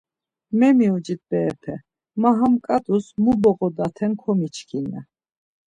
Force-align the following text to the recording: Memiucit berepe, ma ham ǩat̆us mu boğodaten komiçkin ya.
Memiucit 0.59 1.21
berepe, 1.29 1.73
ma 2.21 2.29
ham 2.37 2.53
ǩat̆us 2.65 3.07
mu 3.23 3.33
boğodaten 3.41 4.11
komiçkin 4.21 4.85
ya. 4.93 5.01